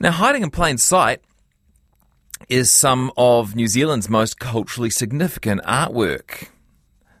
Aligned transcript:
Now, 0.00 0.12
hiding 0.12 0.44
in 0.44 0.50
plain 0.50 0.78
sight 0.78 1.22
is 2.48 2.70
some 2.70 3.10
of 3.16 3.56
New 3.56 3.66
Zealand's 3.66 4.08
most 4.08 4.38
culturally 4.38 4.90
significant 4.90 5.60
artwork. 5.64 6.50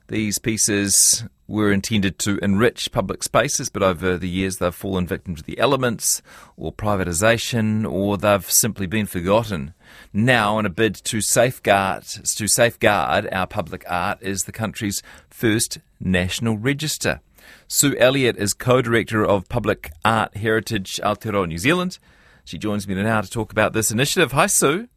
These 0.06 0.38
pieces 0.38 1.24
were 1.48 1.72
intended 1.72 2.20
to 2.20 2.38
enrich 2.38 2.92
public 2.92 3.24
spaces, 3.24 3.68
but 3.68 3.82
over 3.82 4.16
the 4.16 4.28
years 4.28 4.58
they've 4.58 4.72
fallen 4.72 5.08
victim 5.08 5.34
to 5.34 5.42
the 5.42 5.58
elements 5.58 6.22
or 6.56 6.72
privatisation, 6.72 7.90
or 7.90 8.16
they've 8.16 8.48
simply 8.48 8.86
been 8.86 9.06
forgotten. 9.06 9.74
Now, 10.12 10.60
in 10.60 10.66
a 10.66 10.70
bid 10.70 10.94
to 11.06 11.20
safeguard 11.20 12.04
to 12.04 12.46
safeguard 12.46 13.28
our 13.32 13.48
public 13.48 13.84
art, 13.88 14.22
is 14.22 14.44
the 14.44 14.52
country's 14.52 15.02
first 15.28 15.78
national 15.98 16.58
register. 16.58 17.22
Sue 17.66 17.96
Elliott 17.96 18.36
is 18.36 18.54
co-director 18.54 19.26
of 19.26 19.48
Public 19.48 19.90
Art 20.04 20.36
Heritage 20.36 21.00
Aotearoa 21.02 21.48
New 21.48 21.58
Zealand. 21.58 21.98
She 22.48 22.56
joins 22.56 22.88
me 22.88 22.94
now 22.94 23.20
to 23.20 23.28
talk 23.28 23.52
about 23.52 23.74
this 23.74 23.90
initiative. 23.90 24.32
Hi, 24.32 24.46
Sue. 24.46 24.88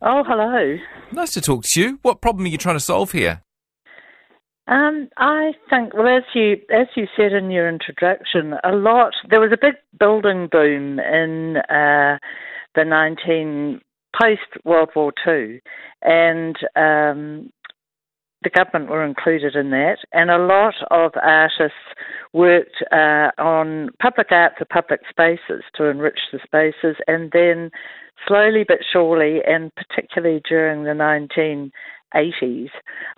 Oh, 0.00 0.24
hello. 0.26 0.78
Nice 1.12 1.32
to 1.34 1.40
talk 1.40 1.62
to 1.62 1.80
you. 1.80 2.00
What 2.02 2.20
problem 2.20 2.44
are 2.44 2.48
you 2.48 2.58
trying 2.58 2.74
to 2.74 2.80
solve 2.80 3.12
here? 3.12 3.40
Um, 4.66 5.08
I 5.16 5.52
think, 5.70 5.94
well, 5.94 6.08
as 6.08 6.24
you 6.34 6.56
as 6.74 6.88
you 6.96 7.06
said 7.16 7.34
in 7.34 7.52
your 7.52 7.68
introduction, 7.68 8.54
a 8.64 8.72
lot. 8.72 9.12
There 9.30 9.40
was 9.40 9.52
a 9.52 9.64
big 9.64 9.74
building 10.00 10.48
boom 10.50 10.98
in 10.98 11.58
uh, 11.70 12.18
the 12.74 12.84
nineteen 12.84 13.80
post 14.20 14.40
World 14.64 14.90
War 14.96 15.12
Two, 15.24 15.60
and 16.02 16.56
um, 16.74 17.52
the 18.42 18.50
government 18.50 18.90
were 18.90 19.04
included 19.04 19.54
in 19.54 19.70
that, 19.70 19.98
and 20.12 20.30
a 20.30 20.38
lot 20.38 20.74
of 20.90 21.12
artists 21.22 21.76
worked 22.32 22.82
uh, 22.92 23.30
on 23.38 23.90
public 24.00 24.28
art 24.30 24.52
for 24.58 24.64
public 24.64 25.00
spaces 25.08 25.62
to 25.76 25.84
enrich 25.84 26.20
the 26.32 26.40
spaces, 26.44 26.96
and 27.06 27.30
then 27.32 27.70
slowly 28.26 28.64
but 28.66 28.78
surely, 28.92 29.40
and 29.46 29.72
particularly 29.74 30.40
during 30.48 30.84
the 30.84 31.70
1980s, 32.14 32.70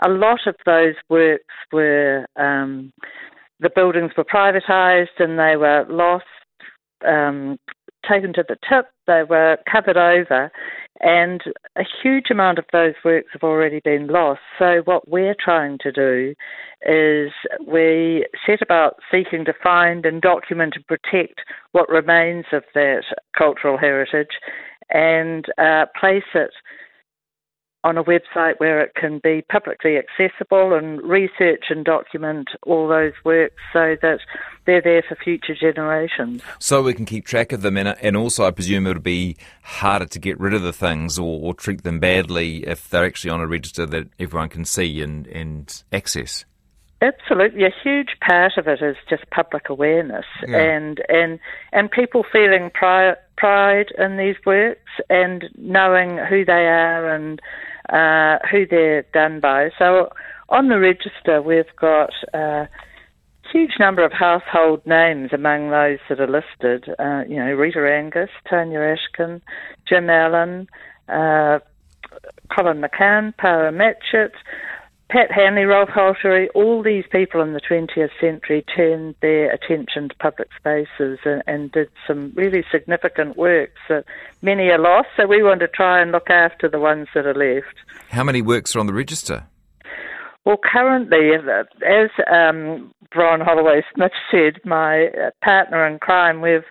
a 0.05 0.09
lot 0.09 0.41
of 0.47 0.57
those 0.67 0.95
works 1.09 1.55
were 1.73 2.27
um, 2.37 2.93
the 3.61 3.71
buildings 3.71 4.13
were 4.17 4.25
privatised 4.25 5.19
and 5.19 5.39
they 5.39 5.57
were 5.57 5.87
lost. 5.89 6.25
Um, 7.07 7.59
taken 8.09 8.33
to 8.35 8.45
the 8.47 8.57
tip, 8.69 8.87
they 9.07 9.23
were 9.23 9.59
covered 9.71 9.97
over, 9.97 10.51
and 11.01 11.43
a 11.77 11.83
huge 12.03 12.27
amount 12.31 12.59
of 12.59 12.65
those 12.73 12.95
works 13.05 13.29
have 13.33 13.43
already 13.43 13.81
been 13.85 14.07
lost. 14.07 14.41
So, 14.59 14.83
what 14.85 15.09
we're 15.09 15.37
trying 15.39 15.79
to 15.83 15.93
do 15.93 16.35
is 16.87 17.31
we 17.67 18.27
set 18.47 18.63
about 18.63 18.97
seeking 19.11 19.45
to 19.47 19.55
find 19.63 20.07
and 20.07 20.21
document 20.21 20.75
and 20.77 20.87
protect 20.87 21.41
what 21.73 21.89
remains 21.89 22.47
of 22.53 22.63
that 22.75 23.05
cultural 23.37 23.79
heritage 23.79 24.39
and 24.91 25.47
uh, 25.59 25.87
place 25.99 26.23
it 26.35 26.51
on 27.85 27.99
a 27.99 28.03
website 28.03 28.59
where 28.59 28.81
it 28.81 28.95
can 28.95 29.21
be 29.23 29.43
publicly 29.51 29.97
accessible 29.99 30.73
and 30.73 31.03
research 31.03 31.65
and 31.69 31.85
document 31.85 32.49
all 32.63 32.89
those 32.89 33.13
works 33.25 33.61
so 33.73 33.95
that 34.01 34.21
they're 34.65 34.81
there 34.81 35.05
for 35.07 35.15
future 35.17 35.55
generations. 35.55 36.43
So 36.59 36.83
we 36.83 36.95
can 36.95 37.05
keep 37.05 37.27
track 37.27 37.53
of 37.53 37.61
them, 37.61 37.77
and, 37.77 37.89
and 38.01 38.17
also 38.17 38.47
I 38.47 38.51
presume 38.51 38.87
it 38.87 38.95
would 38.95 39.03
be 39.03 39.37
harder 39.63 40.07
to 40.07 40.19
get 40.19 40.41
rid 40.41 40.55
of 40.55 40.63
the 40.63 40.73
things 40.73 41.19
or, 41.19 41.41
or, 41.41 41.55
treat 41.55 41.85
them 41.85 42.01
badly 42.01 42.67
if 42.67 42.89
they're 42.89 43.05
actually 43.05 43.31
on 43.31 43.41
a 43.41 43.47
register 43.47 43.87
that 43.87 44.09
everyone 44.19 44.49
can 44.49 44.65
see 44.65 45.03
and, 45.03 45.27
and 45.27 45.85
access. 45.93 46.47
Absolutely, 47.03 47.65
a 47.65 47.75
huge 47.83 48.17
part 48.27 48.53
of 48.57 48.67
it 48.67 48.81
is 48.81 48.97
just 49.11 49.29
public 49.31 49.69
awareness 49.69 50.25
yeah. 50.49 50.57
and 50.57 51.03
and 51.11 51.39
and 51.73 51.91
people 51.91 52.25
feeling 52.33 52.71
pride 52.73 53.17
pride 53.37 53.89
in 53.99 54.17
these 54.17 54.37
works 54.47 54.91
and 55.11 55.45
knowing 55.59 56.17
who 56.17 56.47
they 56.47 56.53
are 56.67 57.15
and 57.15 57.43
uh, 57.89 58.39
who 58.51 58.67
they're 58.67 59.03
done 59.13 59.41
by. 59.41 59.71
So 59.79 60.11
on 60.49 60.69
the 60.69 60.79
register, 60.79 61.43
we've 61.43 61.65
got 61.81 62.11
a 62.33 62.69
huge 63.53 63.73
number 63.79 64.05
of 64.05 64.13
household 64.13 64.85
names 64.87 65.31
among 65.33 65.71
those 65.71 65.99
that 66.09 66.21
are 66.21 66.27
listed. 66.27 66.93
Uh, 66.99 67.23
you 67.29 67.37
know, 67.37 67.53
Rita 67.53 67.81
Angus, 67.81 68.31
Tanya 68.49 68.79
Ashken, 68.79 69.41
Jim 69.89 70.11
Allen, 70.11 70.69
uh, 71.09 71.59
Colin 72.55 72.81
McCahon, 72.81 73.37
Para 73.37 73.73
Matchitt, 73.73 74.33
Pat 75.11 75.31
Hanly, 75.31 75.69
Rolf 75.69 75.91
Haltery, 75.91 76.49
all 76.55 76.83
these 76.83 77.05
people 77.13 77.43
in 77.43 77.53
the 77.53 77.61
20th 77.61 78.11
century 78.21 78.65
turned 78.75 79.15
their 79.21 79.51
attention 79.53 80.09
to 80.09 80.15
public 80.17 80.49
spaces 80.57 81.19
and, 81.25 81.43
and, 81.47 81.71
did 81.73 81.89
some 82.07 82.33
really 82.35 82.65
significant 82.73 83.37
works 83.37 83.81
that 83.89 84.05
many 84.41 84.71
are 84.71 84.79
lost. 84.79 85.09
So 85.17 85.27
we 85.27 85.43
want 85.43 85.61
to 85.61 85.69
try 85.69 86.01
and 86.01 86.11
look 86.11 86.31
after 86.31 86.69
the 86.69 86.81
ones 86.81 87.09
that 87.15 87.27
are 87.27 87.35
left. 87.35 87.77
How 88.11 88.25
many 88.25 88.41
works 88.41 88.75
are 88.75 88.81
on 88.81 88.87
the 88.87 88.95
register? 88.95 89.47
Well, 90.45 90.59
currently, 90.59 91.31
as 91.35 92.11
um, 92.31 92.93
Bron 93.11 93.41
Holloway 93.41 93.83
Smith 93.95 94.13
said, 94.31 94.61
my 94.65 95.09
partner 95.43 95.87
in 95.87 95.99
crime, 95.99 96.41
we've 96.41 96.65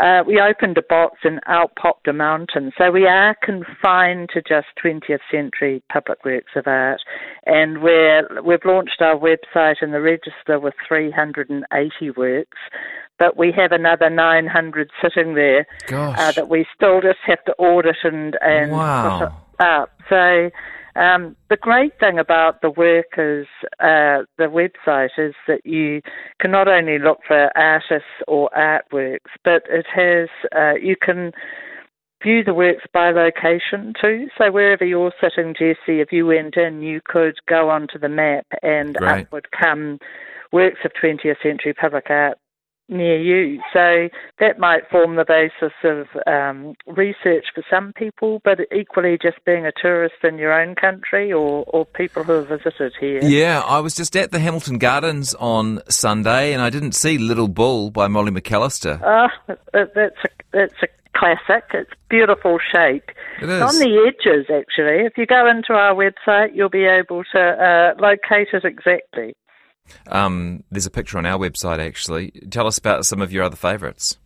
uh, 0.00 0.22
we 0.26 0.40
opened 0.40 0.78
a 0.78 0.82
box 0.82 1.18
and 1.24 1.40
out 1.46 1.74
popped 1.76 2.06
a 2.08 2.12
mountain. 2.12 2.72
So 2.78 2.90
we 2.90 3.06
are 3.06 3.34
confined 3.42 4.30
to 4.34 4.42
just 4.42 4.66
20th 4.82 5.18
century 5.30 5.82
public 5.92 6.24
works 6.24 6.52
of 6.56 6.66
art. 6.66 7.00
And 7.46 7.82
we're, 7.82 8.42
we've 8.42 8.64
launched 8.64 9.00
our 9.00 9.16
website 9.16 9.76
and 9.80 9.92
the 9.92 10.00
register 10.00 10.60
with 10.60 10.74
380 10.86 12.10
works. 12.16 12.58
But 13.18 13.36
we 13.36 13.52
have 13.56 13.72
another 13.72 14.08
900 14.08 14.90
sitting 15.02 15.34
there 15.34 15.66
uh, 16.16 16.32
that 16.32 16.48
we 16.48 16.64
still 16.74 17.00
just 17.00 17.18
have 17.26 17.44
to 17.46 17.52
audit 17.54 17.96
and, 18.04 18.38
and 18.40 18.70
wow. 18.70 19.18
put 19.18 19.64
up. 19.64 19.90
So 20.08 20.50
um, 20.98 21.36
the 21.48 21.56
great 21.56 21.98
thing 22.00 22.18
about 22.18 22.60
the 22.60 22.70
work 22.70 23.14
is 23.16 23.46
uh, 23.80 24.26
the 24.36 24.48
website 24.48 25.10
is 25.16 25.34
that 25.46 25.64
you 25.64 26.02
can 26.40 26.50
not 26.50 26.66
only 26.66 26.98
look 26.98 27.18
for 27.26 27.56
artists 27.56 28.08
or 28.26 28.50
artworks, 28.56 29.30
but 29.44 29.62
it 29.70 29.86
has 29.94 30.28
uh, 30.56 30.74
you 30.74 30.96
can 31.00 31.32
view 32.22 32.42
the 32.42 32.54
works 32.54 32.84
by 32.92 33.10
location 33.10 33.94
too. 34.00 34.26
So 34.36 34.50
wherever 34.50 34.84
you're 34.84 35.12
sitting, 35.20 35.54
Jesse, 35.54 36.00
if 36.00 36.10
you 36.10 36.26
went 36.26 36.56
in, 36.56 36.82
you 36.82 37.00
could 37.04 37.36
go 37.48 37.70
onto 37.70 37.98
the 37.98 38.08
map 38.08 38.46
and 38.62 38.96
right. 39.00 39.24
up 39.24 39.32
would 39.32 39.50
come 39.52 39.98
works 40.52 40.80
of 40.84 40.90
20th 41.00 41.42
century 41.42 41.74
public 41.74 42.06
art 42.10 42.38
near 42.88 43.20
you. 43.20 43.60
So 43.72 44.08
that 44.40 44.58
might 44.58 44.88
form 44.90 45.16
the 45.16 45.24
basis 45.24 45.74
of 45.84 46.06
um, 46.26 46.74
research 46.86 47.46
for 47.54 47.62
some 47.70 47.92
people, 47.92 48.40
but 48.44 48.60
equally 48.74 49.18
just 49.20 49.44
being 49.44 49.66
a 49.66 49.72
tourist 49.72 50.16
in 50.22 50.38
your 50.38 50.52
own 50.52 50.74
country 50.74 51.32
or, 51.32 51.64
or 51.68 51.84
people 51.84 52.24
who 52.24 52.32
have 52.32 52.48
visited 52.48 52.94
here. 52.98 53.22
Yeah, 53.22 53.60
I 53.60 53.80
was 53.80 53.94
just 53.94 54.16
at 54.16 54.30
the 54.30 54.38
Hamilton 54.38 54.78
Gardens 54.78 55.34
on 55.34 55.80
Sunday 55.88 56.52
and 56.52 56.62
I 56.62 56.70
didn't 56.70 56.92
see 56.92 57.18
Little 57.18 57.48
Bull 57.48 57.90
by 57.90 58.08
Molly 58.08 58.30
Macalister. 58.30 59.00
Oh, 59.04 59.54
that's 59.72 59.96
a, 59.96 60.28
that's 60.52 60.74
a 60.82 60.88
classic. 61.14 61.64
It's 61.74 61.90
beautiful 62.08 62.58
shape. 62.72 63.10
It 63.42 63.48
is. 63.48 63.62
On 63.62 63.78
the 63.78 64.06
edges, 64.06 64.46
actually. 64.50 65.04
If 65.04 65.16
you 65.16 65.26
go 65.26 65.48
into 65.48 65.72
our 65.72 65.94
website, 65.94 66.54
you'll 66.54 66.68
be 66.68 66.84
able 66.84 67.24
to 67.34 67.40
uh, 67.40 67.94
locate 68.00 68.48
it 68.52 68.64
exactly. 68.64 69.36
Um, 70.08 70.64
there's 70.70 70.86
a 70.86 70.90
picture 70.90 71.18
on 71.18 71.26
our 71.26 71.38
website, 71.38 71.78
actually. 71.78 72.30
Tell 72.50 72.66
us 72.66 72.78
about 72.78 73.06
some 73.06 73.20
of 73.20 73.32
your 73.32 73.44
other 73.44 73.56
favourites. 73.56 74.16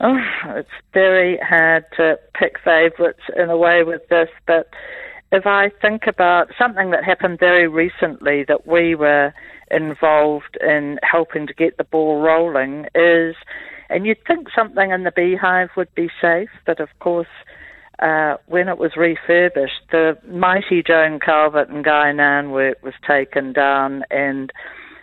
Oh, 0.00 0.18
it's 0.48 0.68
very 0.92 1.38
hard 1.38 1.84
to 1.96 2.18
pick 2.34 2.58
favourites 2.62 3.22
in 3.34 3.48
a 3.48 3.56
way 3.56 3.82
with 3.82 4.06
this, 4.08 4.28
but 4.46 4.68
if 5.32 5.46
I 5.46 5.70
think 5.80 6.06
about 6.06 6.50
something 6.58 6.90
that 6.90 7.02
happened 7.02 7.38
very 7.38 7.66
recently 7.66 8.44
that 8.44 8.66
we 8.66 8.94
were 8.94 9.32
involved 9.70 10.56
in 10.60 10.98
helping 11.02 11.46
to 11.46 11.54
get 11.54 11.78
the 11.78 11.84
ball 11.84 12.20
rolling 12.20 12.86
is, 12.94 13.34
and 13.88 14.06
you'd 14.06 14.24
think 14.26 14.48
something 14.54 14.90
in 14.90 15.04
the 15.04 15.12
beehive 15.12 15.70
would 15.76 15.92
be 15.94 16.10
safe, 16.20 16.50
but 16.66 16.78
of 16.78 16.88
course 16.98 17.26
uh, 17.98 18.36
when 18.46 18.68
it 18.68 18.78
was 18.78 18.96
refurbished, 18.96 19.80
the 19.90 20.18
mighty 20.28 20.82
Joan 20.82 21.18
Calvert 21.18 21.68
and 21.68 21.84
Guy 21.84 22.12
Ngan 22.12 22.50
work 22.50 22.82
was 22.82 22.94
taken 23.06 23.52
down, 23.52 24.04
and 24.10 24.52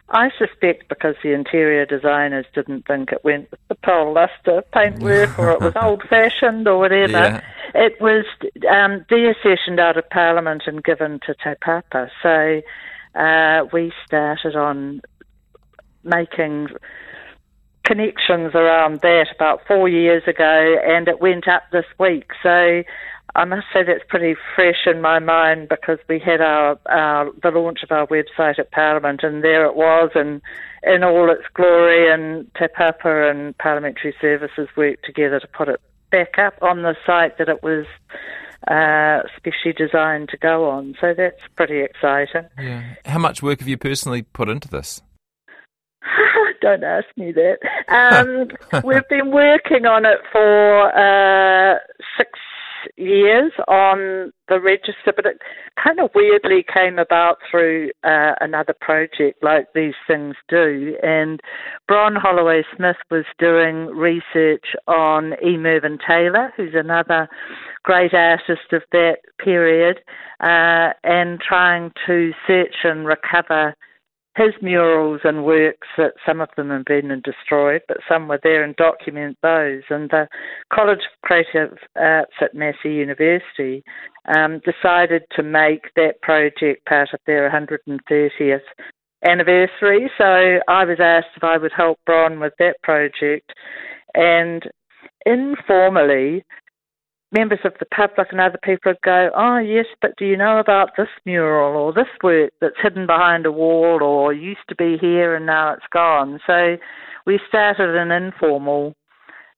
I 0.10 0.30
suspect 0.38 0.90
because 0.90 1.16
the 1.24 1.34
interior 1.34 1.86
designers 1.86 2.46
didn't 2.54 2.86
think 2.86 3.12
it 3.12 3.24
went 3.24 3.50
with 3.50 3.60
the 3.68 3.76
pearl 3.76 4.14
lustre 4.14 4.64
paintwork 4.72 5.40
or 5.40 5.52
it 5.52 5.60
was 5.60 5.74
old 5.82 6.04
fashioned 6.04 6.68
or 6.68 6.78
whatever, 6.78 7.12
yeah. 7.14 7.42
it 7.74 8.00
was 8.00 8.26
um, 8.70 9.06
deaccessioned 9.10 9.80
out 9.80 9.98
of 9.98 10.08
Parliament 10.12 10.64
and 10.68 10.84
given 10.84 11.20
to 11.26 11.34
Te 11.34 11.56
Papa. 11.62 12.12
So 12.22 12.62
uh, 13.16 13.66
we 13.74 13.92
started 14.06 14.56
on 14.56 15.02
making 16.04 16.68
connections 17.84 18.52
around 18.56 19.02
that 19.02 19.28
about 19.36 19.62
four 19.68 19.90
years 19.90 20.24
ago, 20.28 20.76
and 20.86 21.08
it 21.08 21.22
went 21.22 21.48
up 21.48 21.64
this 21.72 21.86
week. 22.00 22.32
So 22.42 22.84
I 23.36 23.46
must 23.46 23.66
say 23.74 23.84
that's 23.84 24.04
pretty 24.08 24.36
fresh 24.56 24.86
in 24.86 25.02
my 25.02 25.20
mind 25.20 25.70
because 25.70 25.98
we 26.08 26.20
had 26.20 26.40
our, 26.40 26.80
our 26.88 27.32
the 27.42 27.50
launch 27.50 27.80
of 27.84 27.92
our 27.92 28.08
website 28.08 28.60
at 28.60 28.72
Parliament, 28.72 29.22
and 29.24 29.44
there 29.44 29.66
it 29.66 29.76
was, 29.76 30.12
and 30.16 30.42
in 30.84 31.04
all 31.04 31.32
its 31.32 31.46
glory, 31.54 32.12
and 32.12 32.50
Te 32.58 32.68
Papa 32.68 33.30
and 33.30 33.58
Parliamentary 33.58 34.16
Services 34.22 34.68
worked 34.78 35.06
together 35.06 35.40
to 35.40 35.48
put 35.48 35.68
it 35.68 35.82
back 36.12 36.38
up 36.38 36.62
on 36.62 36.84
the 36.84 36.96
site 37.06 37.38
that 37.40 37.50
it 37.50 37.64
was 37.64 37.86
uh, 38.68 39.28
specially 39.36 39.74
designed 39.74 40.30
to 40.30 40.38
go 40.38 40.70
on. 40.70 40.96
So 41.02 41.14
that's 41.16 41.42
pretty 41.56 41.82
exciting. 41.82 42.48
Yeah. 42.58 42.96
How 43.06 43.20
much 43.20 43.42
work 43.42 43.60
have 43.60 43.68
you 43.68 43.78
personally 43.78 44.22
put 44.22 44.48
into 44.48 44.70
this? 44.70 45.02
Don't 46.64 46.84
ask 46.86 47.06
me 47.18 47.34
that. 47.34 47.58
Um, 47.90 48.48
we've 48.84 49.08
been 49.10 49.32
working 49.32 49.86
on 49.86 50.06
it 50.06 50.20
for 50.32 50.88
uh, 50.98 51.78
six 52.18 52.40
years 52.96 53.52
on 53.68 54.32
the 54.48 54.60
register, 54.60 55.14
but 55.16 55.26
it 55.26 55.42
kind 55.82 56.00
of 56.00 56.10
weirdly 56.16 56.66
came 56.74 56.98
about 56.98 57.38
through 57.52 57.92
uh, 58.04 58.34
another 58.40 58.74
project 58.80 59.44
like 59.44 59.68
these 59.76 59.94
things 60.08 60.36
do. 60.48 60.96
And 61.04 61.40
Bron 61.88 62.16
Holloway 62.16 62.64
Smith 62.76 62.98
was 63.12 63.26
doing 63.38 63.88
research 63.88 64.66
on 64.88 65.34
E. 65.46 65.58
Mervyn 65.58 66.00
Taylor, 66.08 66.52
who's 66.56 66.74
another 66.74 67.28
great 67.84 68.14
artist 68.14 68.72
of 68.72 68.82
that 68.92 69.18
period, 69.38 70.00
uh, 70.40 70.94
and 71.04 71.40
trying 71.42 71.92
to 72.08 72.32
search 72.48 72.76
and 72.84 73.06
recover 73.06 73.76
his 74.36 74.54
murals 74.62 75.22
and 75.24 75.46
works 75.46 75.88
that 75.98 76.14
some 76.26 76.42
of 76.42 76.50
them 76.58 76.70
have 76.70 76.86
been 76.86 77.22
destroyed, 77.24 77.82
but 77.88 77.98
some 78.10 78.28
were 78.28 78.40
there 78.42 78.64
and 78.64 78.76
document 78.76 79.38
those. 79.44 79.84
And 79.90 80.10
the 80.10 80.28
College 80.74 81.00
of 81.00 81.22
Creative 81.22 81.78
Arts 81.96 82.34
at 82.42 82.56
Massey 82.56 82.94
University 82.94 83.84
um, 84.36 84.60
decided 84.66 85.24
to 85.36 85.44
make 85.44 85.94
that 85.96 86.22
project 86.22 86.86
part 86.88 87.10
of 87.14 87.20
their 87.28 87.50
130th 87.50 88.62
anniversary. 89.24 90.10
So 90.18 90.60
I 90.68 90.84
was 90.84 90.98
asked 91.00 91.38
if 91.38 91.44
I 91.44 91.58
would 91.58 91.72
help 91.76 92.00
Bron 92.06 92.40
with 92.40 92.54
that 92.58 92.82
project. 92.82 93.52
And 94.16 94.64
informally, 95.26 96.44
members 97.34 97.60
of 97.66 97.74
the 97.80 97.86
public 97.86 98.28
and 98.32 98.40
other 98.40 98.60
people 98.64 98.94
go, 99.04 99.30
Oh, 99.36 99.58
yes, 99.58 99.86
but 100.02 100.16
do 100.18 100.26
you 100.26 100.38
know 100.38 100.60
about 100.60 100.92
this 100.98 101.08
mural 101.26 101.76
or 101.76 101.94
this 101.94 102.08
work 102.24 102.52
that's 102.62 102.76
hidden 102.82 103.08
behind 103.08 103.46
a 103.46 103.52
wall 103.52 104.00
or 104.02 104.34
used 104.34 104.68
to 104.70 104.76
be 104.76 104.98
here 105.00 105.36
and 105.36 105.46
now 105.46 105.74
it's 105.74 105.86
gone? 105.92 106.40
So 106.46 106.78
we 107.26 107.40
started 107.48 107.96
an 107.96 108.12
informal 108.12 108.96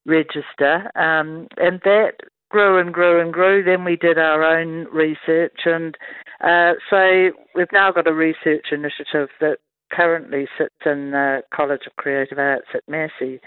register, 0.05 0.91
um, 0.95 1.47
and 1.57 1.81
that 1.83 2.13
grew 2.49 2.79
and 2.79 2.93
grew 2.93 3.21
and 3.21 3.33
grew. 3.33 3.63
Then 3.63 3.83
we 3.83 3.95
did 3.95 4.17
our 4.17 4.43
own 4.43 4.85
research, 4.93 5.61
and 5.65 5.97
uh, 6.41 6.73
so 6.89 7.31
we've 7.55 7.71
now 7.73 7.91
got 7.91 8.07
a 8.07 8.13
research 8.13 8.67
initiative 8.71 9.29
that 9.41 9.57
currently 9.91 10.47
sits 10.57 10.75
in 10.85 11.11
the 11.11 11.41
College 11.53 11.81
of 11.87 11.95
Creative 11.95 12.37
Arts 12.37 12.67
at 12.73 12.83
Massey. 12.87 13.39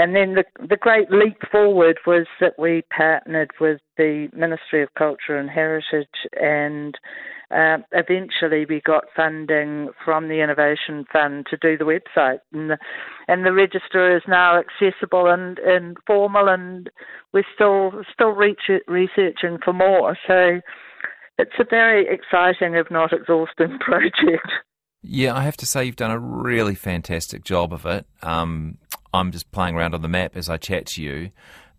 And 0.00 0.16
then 0.16 0.34
the, 0.34 0.44
the 0.66 0.78
great 0.78 1.10
leap 1.10 1.36
forward 1.52 1.98
was 2.06 2.26
that 2.40 2.58
we 2.58 2.84
partnered 2.96 3.50
with 3.60 3.80
the 3.98 4.28
Ministry 4.34 4.82
of 4.82 4.94
Culture 4.94 5.36
and 5.36 5.50
Heritage, 5.50 6.08
and 6.40 6.94
uh, 7.50 7.84
eventually 7.92 8.64
we 8.66 8.80
got 8.80 9.04
funding 9.14 9.90
from 10.02 10.28
the 10.28 10.42
Innovation 10.42 11.04
Fund 11.12 11.48
to 11.50 11.58
do 11.58 11.76
the 11.76 11.84
website. 11.84 12.38
And 12.54 12.70
the, 12.70 12.78
and 13.28 13.44
the 13.44 13.52
register 13.52 14.16
is 14.16 14.22
now 14.26 14.58
accessible 14.58 15.26
and, 15.26 15.58
and 15.58 15.98
formal, 16.06 16.48
and 16.48 16.88
we're 17.34 17.44
still 17.54 17.92
still 18.10 18.30
reach, 18.30 18.70
researching 18.88 19.58
for 19.62 19.74
more. 19.74 20.16
So 20.26 20.62
it's 21.36 21.58
a 21.58 21.66
very 21.68 22.06
exciting, 22.08 22.74
if 22.74 22.90
not 22.90 23.12
exhausting, 23.12 23.78
project. 23.80 24.48
Yeah, 25.02 25.34
I 25.34 25.42
have 25.42 25.58
to 25.58 25.66
say 25.66 25.84
you've 25.84 25.96
done 25.96 26.10
a 26.10 26.18
really 26.18 26.74
fantastic 26.74 27.44
job 27.44 27.74
of 27.74 27.84
it. 27.84 28.06
Um, 28.22 28.78
I'm 29.12 29.32
just 29.32 29.50
playing 29.50 29.76
around 29.76 29.94
on 29.94 30.02
the 30.02 30.08
map 30.08 30.36
as 30.36 30.48
I 30.48 30.56
chat 30.56 30.86
to 30.86 31.02
you. 31.02 31.30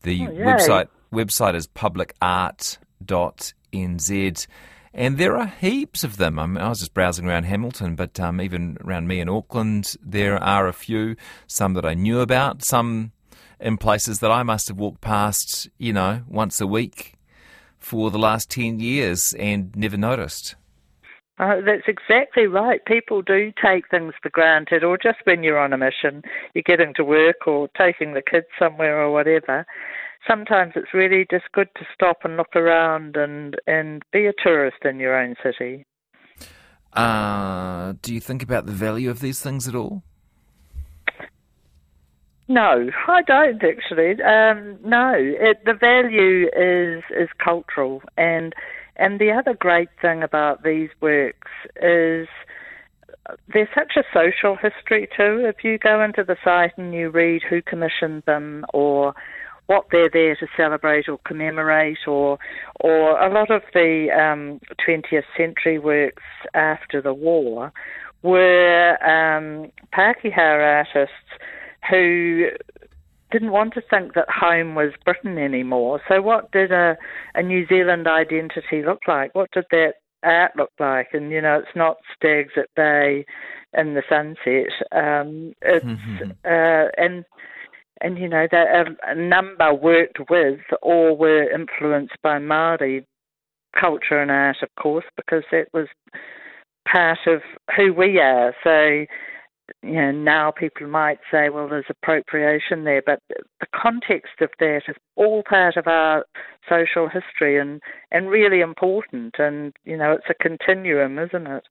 The 0.04 0.28
oh, 0.28 0.32
website 0.32 0.88
website 1.14 1.56
is 1.56 1.68
publicart.nz. 1.68 4.48
And 4.94 5.18
there 5.18 5.38
are 5.38 5.48
heaps 5.48 6.04
of 6.04 6.18
them. 6.18 6.38
I, 6.38 6.46
mean, 6.46 6.58
I 6.58 6.68
was 6.68 6.80
just 6.80 6.94
browsing 6.94 7.26
around 7.26 7.44
Hamilton, 7.44 7.96
but 7.96 8.20
um, 8.20 8.42
even 8.42 8.78
around 8.84 9.08
me 9.08 9.22
in 9.22 9.30
Auckland, 9.30 9.96
there 10.04 10.38
are 10.38 10.68
a 10.68 10.74
few. 10.74 11.16
Some 11.48 11.76
that 11.76 11.86
I 11.86 11.94
knew 11.94 12.20
about, 12.20 12.66
some 12.66 13.14
in 13.60 13.78
places 13.78 14.20
that 14.20 14.32
I 14.32 14.44
must 14.44 14.68
have 14.68 14.78
walked 14.78 15.02
past, 15.02 15.70
you 15.78 15.94
know, 15.94 16.24
once 16.28 16.60
a 16.60 16.68
week 16.68 17.18
for 17.78 18.12
the 18.12 18.20
last 18.20 18.50
10 18.50 18.80
years 18.80 19.34
and 19.34 19.76
never 19.76 19.98
noticed. 19.98 20.56
Uh, 21.42 21.56
that's 21.66 21.88
exactly 21.88 22.46
right. 22.46 22.86
People 22.86 23.24
do 23.24 23.52
take 23.66 23.90
things 23.90 24.14
for 24.22 24.30
granted, 24.30 24.84
or 24.84 24.96
just 24.96 25.18
when 25.24 25.42
you're 25.42 25.58
on 25.58 25.74
a 25.74 25.78
mission, 25.78 26.22
you're 26.54 26.62
getting 26.64 26.94
to 26.94 27.04
work 27.04 27.48
or 27.48 27.68
taking 27.76 28.14
the 28.14 28.22
kids 28.22 28.46
somewhere 28.60 29.02
or 29.02 29.12
whatever. 29.12 29.66
Sometimes 30.28 30.74
it's 30.76 30.94
really 30.94 31.26
just 31.32 31.46
good 31.52 31.68
to 31.78 31.86
stop 31.96 32.20
and 32.24 32.38
look 32.38 32.56
around 32.56 33.18
and, 33.18 33.56
and 33.66 34.04
be 34.14 34.28
a 34.28 34.34
tourist 34.38 34.86
in 34.86 35.00
your 35.00 35.20
own 35.20 35.34
city. 35.42 35.84
Uh, 36.94 37.94
do 38.04 38.14
you 38.14 38.20
think 38.20 38.44
about 38.44 38.68
the 38.68 38.72
value 38.72 39.10
of 39.10 39.20
these 39.20 39.42
things 39.42 39.68
at 39.68 39.74
all? 39.74 40.04
No, 42.48 42.90
I 43.08 43.22
don't 43.24 43.64
actually. 43.64 44.22
Um, 44.22 44.78
no, 44.84 45.14
it, 45.16 45.66
the 45.66 45.74
value 45.74 46.50
is 46.56 47.02
is 47.18 47.30
cultural 47.44 48.04
and 48.18 48.54
and 49.02 49.20
the 49.20 49.32
other 49.32 49.56
great 49.56 49.90
thing 50.02 50.22
about 50.22 50.64
these 50.64 50.90
works 51.02 51.52
is 51.82 52.28
there's 53.52 53.68
such 53.74 53.94
a 53.98 54.04
social 54.14 54.56
history 54.56 55.08
too. 55.18 55.44
If 55.46 55.64
you 55.64 55.78
go 55.78 56.04
into 56.04 56.24
the 56.24 56.38
site 56.44 56.78
and 56.78 56.94
you 56.94 57.10
read 57.10 57.42
who 57.50 57.62
commissioned 57.62 58.24
them 58.26 58.66
or 58.74 59.14
what 59.66 59.86
they're 59.92 60.10
there 60.12 60.36
to 60.36 60.48
celebrate 60.56 61.08
or 61.10 61.18
commemorate, 61.26 62.06
or 62.06 62.38
or 62.82 63.20
a 63.20 63.34
lot 63.34 63.50
of 63.50 63.64
the 63.74 64.10
um, 64.12 64.60
20th 64.86 65.24
century 65.38 65.80
works 65.80 66.24
after 66.54 67.02
the 67.02 67.14
war 67.14 67.72
were 68.22 68.98
um, 69.04 69.72
Pākehā 69.94 70.86
artists 70.86 71.16
who 71.90 72.50
didn't 73.32 73.52
want 73.52 73.74
to 73.74 73.82
think 73.90 74.14
that 74.14 74.30
home 74.30 74.76
was 74.76 74.92
Britain 75.06 75.38
anymore. 75.38 76.02
So, 76.08 76.22
what 76.22 76.52
did 76.52 76.72
a, 76.72 76.98
a 77.36 77.42
New 77.42 77.66
Zealand 77.68 78.08
identity 78.08 78.84
look 78.86 79.02
like? 79.08 79.34
What 79.34 79.52
did 79.52 79.66
that 79.72 79.94
art 80.24 80.52
look 80.56 80.72
like? 80.80 81.10
And 81.14 81.32
you 81.32 81.42
know, 81.42 81.60
it's 81.60 81.76
not 81.76 81.98
stags 82.16 82.54
at 82.58 82.70
bay 82.76 83.26
in 83.78 83.94
the 83.94 84.04
sunset. 84.10 84.72
Um, 84.92 85.54
it's 85.62 85.86
mm-hmm. 85.86 86.32
uh, 86.46 86.90
and 86.98 87.26
and 88.02 88.18
you 88.18 88.28
know 88.28 88.48
that 88.52 88.68
a, 88.68 89.12
a, 89.12 89.16
number 89.16 89.74
worked 89.74 90.20
with 90.30 90.60
or 90.82 91.16
were 91.16 91.50
influenced 91.50 92.16
by 92.22 92.40
Maori 92.40 93.06
culture 93.80 94.22
and 94.22 94.32
art, 94.32 94.58
of 94.62 94.70
course, 94.82 95.06
because 95.16 95.44
that 95.52 95.68
was 95.74 95.88
part 96.92 97.20
of 97.28 97.42
who 97.76 97.94
we 97.94 98.20
are. 98.20 98.54
So 98.64 99.06
you 99.84 99.94
know, 99.94 100.12
now 100.12 100.52
people 100.52 100.88
might 100.88 101.20
say, 101.32 101.50
well, 101.50 101.68
there's 101.68 101.86
appropriation 101.90 102.84
there, 102.84 103.02
but 103.06 103.22
the 103.30 103.68
context 103.74 104.42
of 104.42 104.50
that 104.60 104.82
is 104.88 104.96
all 105.16 105.44
part 105.48 105.78
of 105.78 105.88
our 105.88 106.26
social 106.70 107.08
history 107.08 107.60
and, 107.60 107.82
and 108.12 108.30
really 108.30 108.62
important. 108.62 109.36
And, 109.40 109.74
you 109.84 109.98
know, 109.98 110.12
it's 110.14 110.28
a 110.30 110.34
continuum, 110.34 111.20
isn't 111.20 111.48
it? 111.48 111.64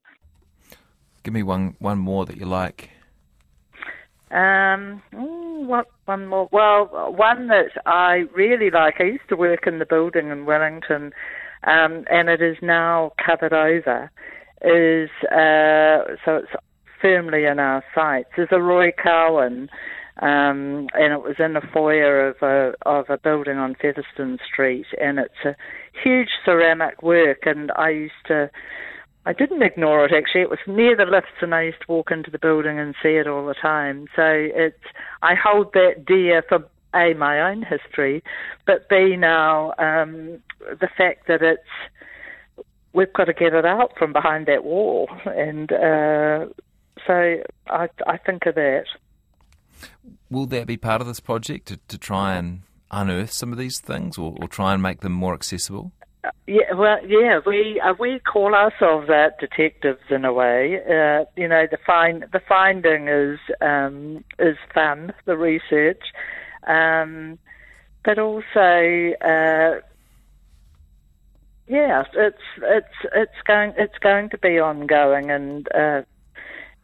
Give 1.23 1.35
me 1.35 1.43
one, 1.43 1.77
one 1.79 1.99
more 1.99 2.27
that 2.27 2.37
you 2.37 2.47
like. 2.47 2.91
Um, 4.31 5.03
what 5.13 5.87
one 6.05 6.27
more? 6.29 6.49
Well, 6.53 7.13
one 7.13 7.49
that 7.49 7.71
I 7.85 8.25
really 8.35 8.71
like. 8.71 8.95
I 9.01 9.05
used 9.05 9.29
to 9.29 9.37
work 9.37 9.67
in 9.67 9.81
the 9.81 9.87
building 9.87 10.31
in 10.31 10.47
Wellington, 10.47 11.13
um, 11.65 12.05
and 12.09 12.29
it 12.29 12.41
is 12.41 12.57
now 12.63 13.13
covered 13.25 13.53
over. 13.53 14.11
Is 14.63 15.11
uh, 15.33 16.15
so 16.25 16.37
it's 16.37 16.53
firmly 17.01 17.45
in 17.45 17.59
our 17.59 17.85
sights. 17.95 18.31
There's 18.37 18.49
a 18.53 18.61
Roy 18.61 18.93
Cowan, 18.93 19.71
um, 20.21 20.89
and 20.93 21.13
it 21.13 21.23
was 21.23 21.37
in 21.39 21.55
the 21.55 21.63
foyer 21.73 22.29
of 22.29 22.37
a 22.43 22.75
of 22.87 23.09
a 23.09 23.19
building 23.19 23.59
on 23.59 23.75
Featherston 23.81 24.39
Street, 24.47 24.87
and 25.01 25.19
it's 25.19 25.45
a 25.45 25.57
huge 26.03 26.31
ceramic 26.45 27.03
work. 27.03 27.47
And 27.47 27.71
I 27.73 27.91
used 27.91 28.13
to, 28.27 28.51
I 29.27 29.33
didn't 29.33 29.63
ignore 29.63 30.05
it 30.05 30.13
actually. 30.13 30.43
It 30.43 30.51
was 30.51 30.59
near 30.67 30.97
the 30.97 31.07
lifts, 31.07 31.41
and 31.41 31.55
I 31.55 31.63
used 31.63 31.81
to 31.87 31.93
walk 31.93 32.11
into 32.11 32.31
the 32.31 32.39
building 32.39 32.79
and 32.79 32.95
see 33.03 33.17
it 33.17 33.27
all 33.27 33.47
the 33.47 33.55
time. 33.55 34.07
So 34.15 34.25
it's 34.25 34.85
I 35.23 35.35
hold 35.35 35.73
that 35.73 36.05
dear 36.07 36.43
for 36.49 36.67
a 36.95 37.15
my 37.15 37.41
own 37.41 37.63
history, 37.63 38.23
but 38.67 38.89
b 38.89 39.17
now 39.17 39.73
um, 39.79 40.41
the 40.59 40.89
fact 40.97 41.29
that 41.29 41.41
it's 41.41 41.63
we've 42.93 43.13
got 43.13 43.25
to 43.25 43.33
get 43.33 43.55
it 43.55 43.65
out 43.65 43.93
from 43.99 44.13
behind 44.13 44.47
that 44.47 44.65
wall 44.65 45.09
and 45.27 45.73
uh, 45.73 46.47
so 47.07 47.43
I, 47.69 47.89
I 48.07 48.17
think 48.19 48.47
of 48.47 48.55
that. 48.55 48.85
Will 50.31 50.47
that 50.47 50.67
be 50.67 50.77
part 50.77 51.01
of 51.01 51.07
this 51.07 51.21
project 51.21 51.69
to, 51.69 51.79
to 51.89 51.99
try 51.99 52.35
and 52.35 52.63
unearth 52.91 53.33
some 53.33 53.53
of 53.53 53.59
these 53.59 53.81
things 53.81 54.19
or, 54.19 54.37
or 54.41 54.49
try 54.49 54.75
and 54.75 54.83
make 54.83 55.01
them 55.01 55.13
more 55.13 55.35
accessible? 55.35 55.93
Uh, 56.23 56.31
yeah, 56.47 56.73
well, 56.75 56.99
yeah, 57.07 57.41
we 57.47 57.81
uh, 57.81 57.95
we 57.99 58.19
call 58.19 58.55
ourselves 58.55 59.09
art 59.09 59.35
detectives 59.41 60.03
in 60.11 60.25
a 60.27 60.33
way. 60.33 60.77
Uh, 60.77 61.25
you 61.35 61.49
know, 61.49 61.67
the 61.71 61.79
find 61.87 62.27
the 62.33 62.41
finding 62.47 63.09
is 63.09 63.39
um, 63.63 64.23
is 64.39 64.57
fun, 64.75 65.15
the 65.25 65.37
research, 65.37 66.03
um, 66.67 67.39
but 68.05 68.19
also, 68.19 69.13
uh, 69.23 69.81
yeah, 71.67 72.05
it's 72.13 72.37
it's 72.63 72.95
it's 73.15 73.43
going 73.47 73.73
it's 73.79 73.99
going 74.01 74.29
to 74.29 74.39
be 74.39 74.59
ongoing, 74.59 75.31
and 75.31 75.69
uh, 75.73 76.03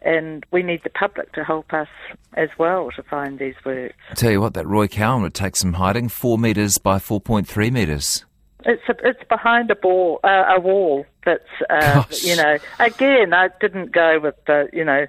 and 0.01 0.45
we 0.53 0.63
need 0.63 0.83
the 0.85 0.91
public 0.91 1.33
to 1.33 1.45
help 1.45 1.73
us 1.73 1.89
as 2.35 2.49
well 2.59 2.91
to 2.97 3.03
find 3.03 3.39
these 3.39 3.55
works. 3.65 3.95
I 4.11 4.15
tell 4.15 4.31
you 4.31 4.41
what, 4.41 4.55
that 4.55 4.67
Roy 4.67 4.87
Cowan 4.89 5.23
would 5.23 5.35
take 5.35 5.57
some 5.57 5.75
hiding, 5.75 6.09
four 6.09 6.39
metres 6.39 6.79
by 6.79 6.99
four 6.99 7.21
point 7.21 7.49
three 7.49 7.71
metres. 7.71 8.25
It's 8.65 8.83
a, 8.89 8.95
it's 9.07 9.23
behind 9.29 9.71
a 9.71 9.77
ball 9.77 10.19
uh, 10.25 10.45
a 10.57 10.61
wall 10.61 11.07
that's 11.25 11.43
uh, 11.71 12.05
you 12.11 12.37
know 12.37 12.59
again 12.81 13.33
I 13.33 13.49
didn't 13.61 13.93
go 13.93 14.19
with 14.19 14.35
the 14.47 14.69
you 14.73 14.85
know 14.85 15.07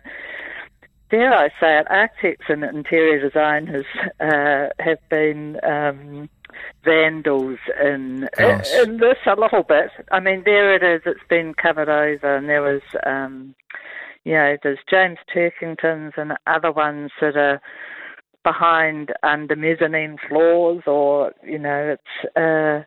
dare 1.10 1.34
I 1.34 1.50
say 1.60 1.80
it 1.80 1.90
architects 1.90 2.46
and 2.50 2.64
interior 2.64 3.20
designers 3.20 3.86
uh, 4.20 4.68
have 4.80 5.00
been 5.10 5.60
um, 5.64 6.30
vandals 6.84 7.58
in, 7.84 8.30
in 8.40 8.98
this 8.98 9.18
a 9.26 9.40
little 9.40 9.64
bit. 9.64 9.90
I 10.12 10.20
mean 10.20 10.44
there 10.46 10.76
it 10.76 10.84
is 10.84 11.02
it's 11.06 11.28
been 11.28 11.56
covered 11.56 11.90
over 11.90 12.36
and 12.36 12.48
there 12.48 12.62
was 12.62 12.82
um, 13.08 13.56
you 14.24 14.34
know 14.34 14.58
there's 14.64 14.80
James 14.90 15.18
Turkington's 15.34 16.14
and 16.18 16.34
other 16.48 16.72
ones 16.72 17.12
that 17.22 17.36
are 17.36 17.62
behind 18.44 19.12
under 19.24 19.56
mezzanine 19.56 20.18
floors 20.28 20.84
or 20.88 21.34
you 21.44 21.60
know 21.60 21.96
it's 21.96 22.36
uh, 22.38 22.86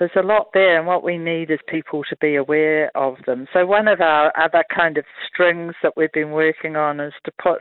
there's 0.00 0.10
a 0.16 0.26
lot 0.26 0.48
there, 0.54 0.78
and 0.78 0.86
what 0.86 1.04
we 1.04 1.18
need 1.18 1.50
is 1.50 1.58
people 1.68 2.02
to 2.08 2.16
be 2.16 2.34
aware 2.34 2.90
of 2.96 3.16
them. 3.26 3.46
So, 3.52 3.66
one 3.66 3.86
of 3.86 4.00
our 4.00 4.32
other 4.36 4.64
kind 4.74 4.96
of 4.96 5.04
strings 5.30 5.74
that 5.82 5.92
we've 5.94 6.10
been 6.12 6.30
working 6.30 6.74
on 6.74 7.00
is 7.00 7.12
to 7.26 7.32
put 7.40 7.58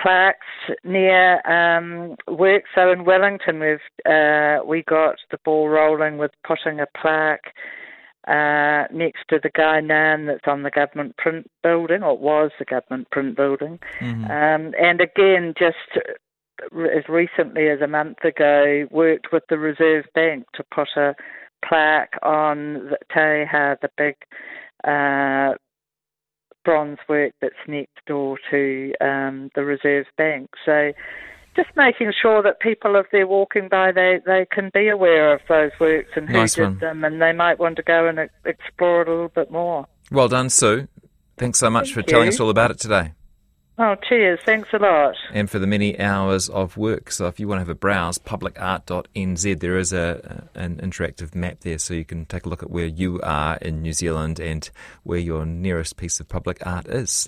plaques 0.00 0.38
near 0.82 1.46
um, 1.46 2.16
work. 2.26 2.64
So, 2.74 2.90
in 2.90 3.04
Wellington, 3.04 3.60
we've 3.60 4.10
uh, 4.10 4.64
we 4.66 4.82
got 4.82 5.16
the 5.30 5.36
ball 5.44 5.68
rolling 5.68 6.16
with 6.16 6.30
putting 6.42 6.80
a 6.80 6.86
plaque 6.98 7.52
uh, 8.28 8.84
next 8.92 9.24
to 9.28 9.40
the 9.42 9.50
Guy 9.54 9.80
Ngan 9.80 10.26
that's 10.26 10.46
on 10.46 10.62
the 10.62 10.70
government 10.70 11.16
print 11.16 11.50
building, 11.62 12.02
or 12.02 12.16
was 12.16 12.50
the 12.58 12.64
government 12.64 13.10
print 13.10 13.36
building. 13.36 13.78
Mm-hmm. 14.00 14.24
Um, 14.24 14.74
and 14.80 15.00
again, 15.00 15.54
just 15.58 15.76
as 16.72 17.08
recently 17.08 17.68
as 17.68 17.80
a 17.80 17.88
month 17.88 18.24
ago, 18.24 18.86
worked 18.90 19.32
with 19.32 19.42
the 19.48 19.58
Reserve 19.58 20.04
Bank 20.14 20.46
to 20.54 20.64
put 20.72 20.88
a 20.96 21.14
plaque 21.66 22.14
on 22.22 22.90
the 22.90 22.98
Teha, 23.14 23.76
the 23.80 23.90
big 23.96 24.14
uh, 24.84 25.56
bronze 26.64 26.98
work 27.08 27.32
that's 27.40 27.54
next 27.66 27.98
door 28.06 28.38
to 28.50 28.92
um, 29.00 29.50
the 29.54 29.64
Reserve 29.64 30.06
Bank. 30.16 30.50
So 30.64 30.92
just 31.54 31.70
making 31.76 32.12
sure 32.20 32.42
that 32.42 32.60
people, 32.60 32.96
if 32.96 33.06
they're 33.12 33.26
walking 33.26 33.68
by, 33.68 33.92
they, 33.92 34.20
they 34.24 34.46
can 34.50 34.70
be 34.72 34.88
aware 34.88 35.34
of 35.34 35.40
those 35.48 35.70
works 35.78 36.10
and 36.16 36.28
who 36.28 36.34
nice 36.34 36.54
did 36.54 36.62
one. 36.62 36.78
them, 36.78 37.04
and 37.04 37.20
they 37.20 37.32
might 37.32 37.58
want 37.58 37.76
to 37.76 37.82
go 37.82 38.06
and 38.06 38.18
explore 38.44 39.02
it 39.02 39.08
a 39.08 39.10
little 39.10 39.28
bit 39.28 39.50
more. 39.50 39.86
Well 40.10 40.28
done, 40.28 40.50
Sue. 40.50 40.88
Thanks 41.36 41.58
so 41.58 41.70
much 41.70 41.86
Thank 41.86 41.94
for 41.94 42.00
you. 42.00 42.06
telling 42.06 42.28
us 42.28 42.40
all 42.40 42.50
about 42.50 42.70
it 42.70 42.78
today. 42.78 43.12
Oh, 43.78 43.96
cheers. 44.08 44.38
Thanks 44.44 44.68
a 44.74 44.78
lot. 44.78 45.14
And 45.32 45.50
for 45.50 45.58
the 45.58 45.66
many 45.66 45.98
hours 45.98 46.48
of 46.50 46.76
work. 46.76 47.10
So 47.10 47.26
if 47.26 47.40
you 47.40 47.48
want 47.48 47.56
to 47.56 47.62
have 47.62 47.68
a 47.70 47.74
browse, 47.74 48.18
publicart.nz, 48.18 49.60
there 49.60 49.78
is 49.78 49.92
a 49.94 50.46
an 50.54 50.76
interactive 50.76 51.34
map 51.34 51.60
there 51.60 51.78
so 51.78 51.94
you 51.94 52.04
can 52.04 52.26
take 52.26 52.44
a 52.44 52.50
look 52.50 52.62
at 52.62 52.70
where 52.70 52.86
you 52.86 53.18
are 53.22 53.56
in 53.56 53.80
New 53.80 53.94
Zealand 53.94 54.38
and 54.38 54.70
where 55.04 55.18
your 55.18 55.46
nearest 55.46 55.96
piece 55.96 56.20
of 56.20 56.28
public 56.28 56.64
art 56.66 56.86
is. 56.86 57.10